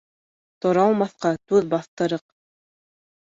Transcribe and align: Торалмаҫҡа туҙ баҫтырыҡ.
Торалмаҫҡа 0.65 1.31
туҙ 1.51 1.67
баҫтырыҡ. 1.73 2.23